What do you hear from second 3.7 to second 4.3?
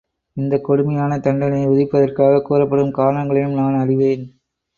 அறிவேன்.